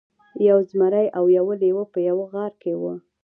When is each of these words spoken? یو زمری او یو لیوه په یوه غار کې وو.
یو 0.47 0.59
زمری 0.69 1.07
او 1.17 1.23
یو 1.37 1.47
لیوه 1.61 1.83
په 1.93 1.99
یوه 2.09 2.25
غار 2.33 2.53
کې 2.61 2.71
وو. 2.79 2.93